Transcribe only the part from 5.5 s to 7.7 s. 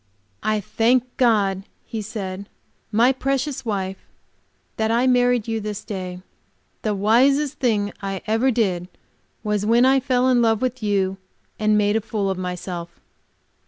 this day. The wisest